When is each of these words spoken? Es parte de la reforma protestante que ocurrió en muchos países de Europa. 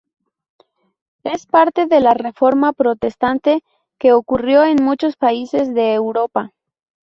Es 1.23 1.45
parte 1.45 1.85
de 1.85 1.99
la 1.99 2.15
reforma 2.15 2.73
protestante 2.73 3.63
que 3.99 4.13
ocurrió 4.13 4.63
en 4.63 4.83
muchos 4.83 5.15
países 5.15 5.75
de 5.75 5.93
Europa. 5.93 6.53